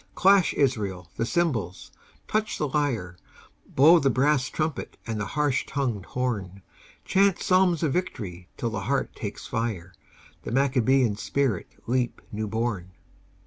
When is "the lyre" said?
2.57-3.17